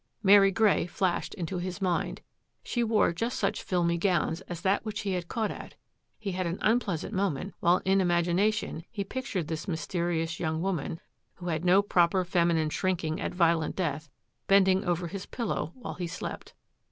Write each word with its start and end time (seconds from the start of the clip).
''Mary 0.23 0.49
Grey 0.49 0.87
flashed 0.87 1.35
into 1.35 1.59
his 1.59 1.79
mind. 1.79 2.21
She 2.63 2.83
wore 2.83 3.13
just 3.13 3.37
such 3.37 3.61
filmy 3.61 3.99
gowns 3.99 4.41
as 4.49 4.61
that 4.61 4.83
which 4.83 5.01
he 5.01 5.11
had 5.13 5.27
caught 5.27 5.51
at. 5.51 5.75
He 6.17 6.31
had 6.31 6.47
an 6.47 6.57
unpleasant 6.59 7.13
moment 7.13 7.53
while 7.59 7.83
in 7.85 8.01
im 8.01 8.07
agination 8.09 8.83
he 8.89 9.03
pictured 9.03 9.47
this 9.47 9.67
mysterious 9.67 10.39
young 10.39 10.59
woman, 10.59 10.99
who 11.35 11.49
had 11.49 11.63
no 11.63 11.83
proper 11.83 12.25
feminine 12.25 12.71
shrinking 12.71 13.21
at 13.21 13.35
violent 13.35 13.75
death, 13.75 14.09
bending 14.47 14.83
over 14.85 15.05
his 15.05 15.27
pillow 15.27 15.71
while 15.75 15.93
he 15.93 16.07
slept. 16.07 16.55